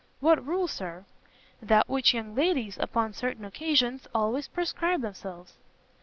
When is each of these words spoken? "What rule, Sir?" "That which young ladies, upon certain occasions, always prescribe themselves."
"What 0.19 0.43
rule, 0.43 0.67
Sir?" 0.67 1.05
"That 1.61 1.87
which 1.87 2.15
young 2.15 2.33
ladies, 2.33 2.75
upon 2.79 3.13
certain 3.13 3.45
occasions, 3.45 4.07
always 4.15 4.47
prescribe 4.47 5.01
themselves." 5.01 5.59